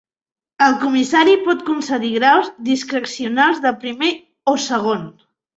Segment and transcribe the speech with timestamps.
[0.67, 4.11] El comissari pot concedir graus discrecionals de primer
[4.55, 5.09] o segon.